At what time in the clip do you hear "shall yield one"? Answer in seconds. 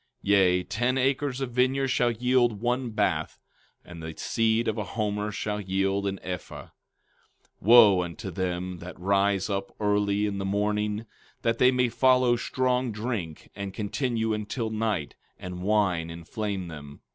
1.89-2.89